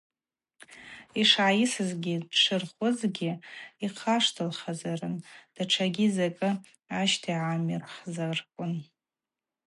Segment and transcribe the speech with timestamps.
[1.21, 3.31] Йшгӏайысызгьи дшырхвызгьи
[3.85, 5.15] йхъаштылххьазарын
[5.55, 6.49] датшагьи закӏы
[6.99, 8.73] ащтагӏамихзарквын.